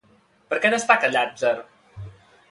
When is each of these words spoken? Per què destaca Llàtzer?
Per 0.53 0.57
què 0.63 0.69
destaca 0.75 1.11
Llàtzer? 1.15 1.51